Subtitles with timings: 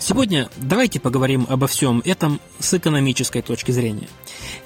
[0.00, 4.08] Сегодня давайте поговорим обо всем этом с экономической точки зрения.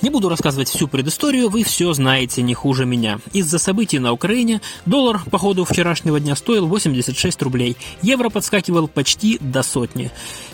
[0.02, 3.18] Не буду рассказывать всю предысторию, вы все знаете не хуже меня.
[3.32, 9.38] Из-за событий на Украине доллар по ходу вчерашнего дня стоил 86 рублей, евро подскакивал почти
[9.40, 10.10] до сотни.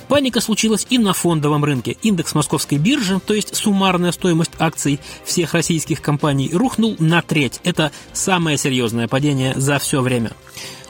[0.07, 1.97] Паника случилась и на фондовом рынке.
[2.03, 7.61] Индекс московской биржи, то есть суммарная стоимость акций всех российских компаний, рухнул на треть.
[7.65, 10.33] Это самое серьезное падение за все время.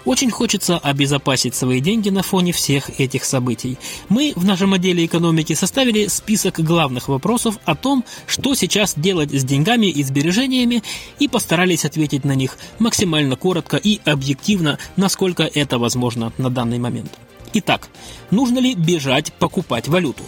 [0.05, 3.79] Очень хочется обезопасить свои деньги на фоне всех этих событий.
[4.09, 9.45] Мы в нашем отделе экономики составили список главных вопросов о том, что сейчас делать с
[9.45, 10.83] деньгами и сбережениями,
[11.19, 17.11] и постарались ответить на них максимально коротко и объективно, насколько это возможно на данный момент.
[17.55, 17.89] Итак,
[18.30, 20.23] нужно ли бежать покупать валюту?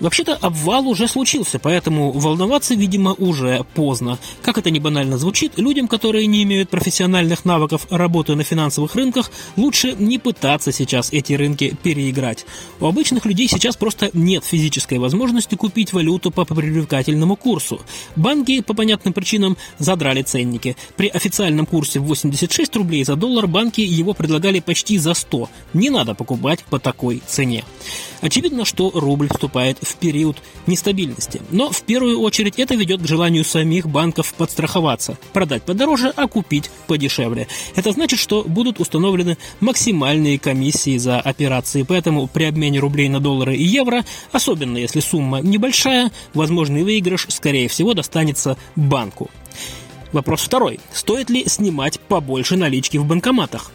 [0.00, 4.18] Вообще-то обвал уже случился, поэтому волноваться, видимо, уже поздно.
[4.42, 9.30] Как это не банально звучит, людям, которые не имеют профессиональных навыков работы на финансовых рынках,
[9.56, 12.44] лучше не пытаться сейчас эти рынки переиграть.
[12.78, 17.80] У обычных людей сейчас просто нет физической возможности купить валюту по привлекательному курсу.
[18.16, 20.76] Банки по понятным причинам задрали ценники.
[20.96, 25.48] При официальном курсе в 86 рублей за доллар банки его предлагали почти за 100.
[25.72, 27.64] Не надо покупать по такой цене.
[28.20, 31.40] Очевидно, что рубль вступает в период нестабильности.
[31.50, 36.70] Но в первую очередь это ведет к желанию самих банков подстраховаться, продать подороже, а купить
[36.86, 37.48] подешевле.
[37.74, 43.56] Это значит, что будут установлены максимальные комиссии за операции, поэтому при обмене рублей на доллары
[43.56, 49.30] и евро, особенно если сумма небольшая, возможный выигрыш, скорее всего, достанется банку.
[50.12, 50.80] Вопрос второй.
[50.92, 53.72] Стоит ли снимать побольше налички в банкоматах?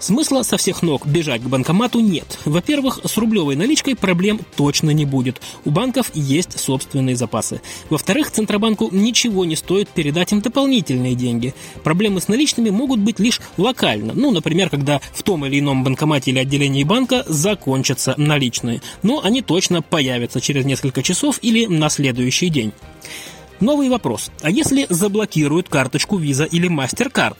[0.00, 2.38] Смысла со всех ног бежать к банкомату нет.
[2.46, 5.42] Во-первых, с рублевой наличкой проблем точно не будет.
[5.66, 7.60] У банков есть собственные запасы.
[7.90, 11.54] Во-вторых, Центробанку ничего не стоит передать им дополнительные деньги.
[11.84, 14.14] Проблемы с наличными могут быть лишь локально.
[14.14, 18.80] Ну, например, когда в том или ином банкомате или отделении банка закончатся наличные.
[19.02, 22.72] Но они точно появятся через несколько часов или на следующий день.
[23.60, 24.30] Новый вопрос.
[24.40, 27.36] А если заблокируют карточку Visa или MasterCard?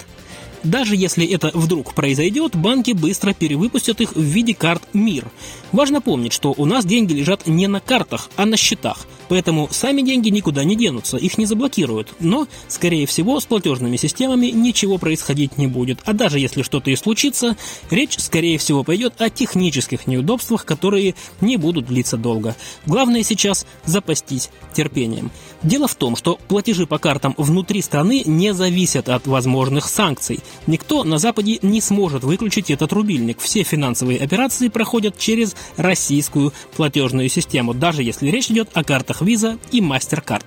[0.63, 5.25] Даже если это вдруг произойдет, банки быстро перевыпустят их в виде карт МИР.
[5.73, 9.07] Важно помнить, что у нас деньги лежат не на картах, а на счетах.
[9.31, 12.13] Поэтому сами деньги никуда не денутся, их не заблокируют.
[12.19, 16.01] Но, скорее всего, с платежными системами ничего происходить не будет.
[16.05, 17.57] А даже если что-то и случится,
[17.91, 22.57] речь, скорее всего, пойдет о технических неудобствах, которые не будут длиться долго.
[22.87, 25.31] Главное сейчас запастись терпением.
[25.63, 30.41] Дело в том, что платежи по картам внутри страны не зависят от возможных санкций.
[30.67, 33.39] Никто на Западе не сможет выключить этот рубильник.
[33.39, 39.59] Все финансовые операции проходят через российскую платежную систему, даже если речь идет о картах Visa
[39.71, 40.45] и MasterCard.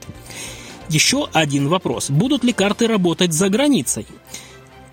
[0.89, 2.09] Еще один вопрос.
[2.09, 4.05] Будут ли карты работать за границей?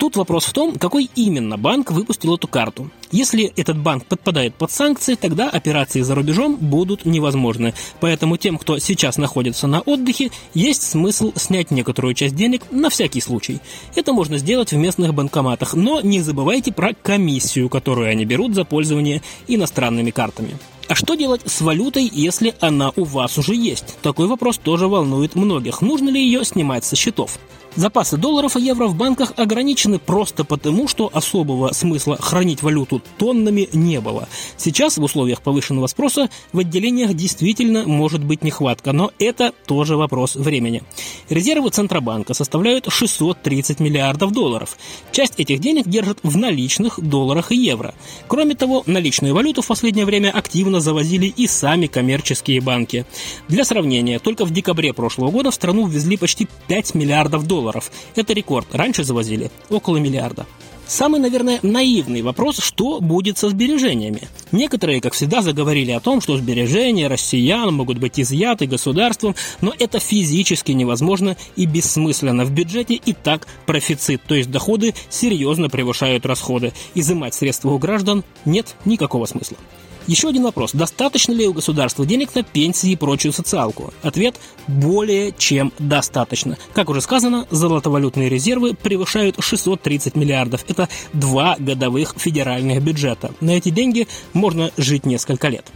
[0.00, 2.91] Тут вопрос в том, какой именно банк выпустил эту карту.
[3.10, 7.74] Если этот банк подпадает под санкции, тогда операции за рубежом будут невозможны.
[8.00, 13.20] Поэтому тем, кто сейчас находится на отдыхе, есть смысл снять некоторую часть денег на всякий
[13.20, 13.60] случай.
[13.94, 18.64] Это можно сделать в местных банкоматах, но не забывайте про комиссию, которую они берут за
[18.64, 20.56] пользование иностранными картами.
[20.91, 23.97] А что делать с валютой, если она у вас уже есть?
[24.03, 25.83] Такой вопрос тоже волнует многих.
[25.83, 27.39] Нужно ли ее снимать со счетов?
[27.77, 33.69] Запасы долларов и евро в банках ограничены просто потому, что особого смысла хранить валюту тоннами
[33.73, 34.28] не было.
[34.56, 40.34] Сейчас в условиях повышенного спроса в отделениях действительно может быть нехватка, но это тоже вопрос
[40.34, 40.83] времени.
[41.28, 44.77] Резервы Центробанка составляют 630 миллиардов долларов.
[45.12, 47.95] Часть этих денег держат в наличных долларах и евро.
[48.27, 53.06] Кроме того, наличную валюту в последнее время активно завозили и сами коммерческие банки.
[53.48, 57.91] Для сравнения, только в декабре прошлого года в страну ввезли почти 5 миллиардов долларов.
[58.16, 58.66] Это рекорд.
[58.74, 60.47] Раньше завозили около миллиарда.
[60.91, 64.22] Самый, наверное, наивный вопрос, что будет со сбережениями.
[64.50, 70.00] Некоторые, как всегда, заговорили о том, что сбережения россиян могут быть изъяты государством, но это
[70.00, 72.44] физически невозможно и бессмысленно.
[72.44, 76.72] В бюджете и так профицит, то есть доходы серьезно превышают расходы.
[76.97, 79.59] Изымать средства у граждан нет никакого смысла.
[80.06, 80.72] Еще один вопрос.
[80.72, 83.92] Достаточно ли у государства денег на пенсии и прочую социалку?
[84.02, 84.36] Ответ–
[84.66, 86.58] более чем достаточно.
[86.72, 90.64] Как уже сказано, золотовалютные резервы превышают 630 миллиардов.
[90.68, 93.32] Это два годовых федеральных бюджета.
[93.41, 95.66] На эти деньги можно жить несколько лет.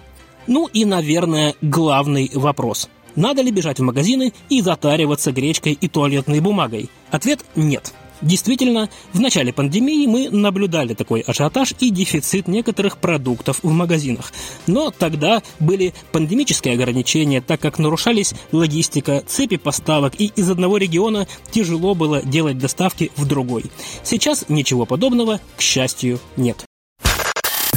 [0.46, 2.88] Ну и, наверное, главный вопрос.
[3.16, 6.90] Надо ли бежать в магазины и затариваться гречкой и туалетной бумагой?
[7.10, 7.94] Ответ– нет.
[8.20, 14.32] Действительно, в начале пандемии мы наблюдали такой ажиотаж и дефицит некоторых продуктов в магазинах.
[14.66, 21.26] Но тогда были пандемические ограничения, так как нарушались логистика, цепи поставок, и из одного региона
[21.50, 23.64] тяжело было делать доставки в другой.
[24.02, 26.64] Сейчас ничего подобного, к счастью, нет.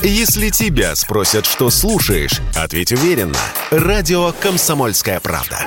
[0.04, 3.40] Если тебя спросят, что слушаешь, ответь уверенно.
[3.72, 5.66] Радио «Комсомольская правда».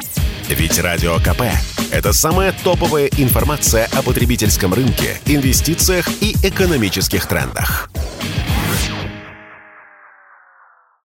[0.48, 1.42] Ведь Радио КП–
[1.90, 7.90] это самая топовая информация о потребительском рынке, инвестициях и экономических трендах.